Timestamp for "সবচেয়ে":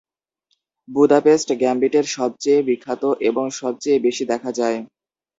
2.11-2.59, 3.59-3.97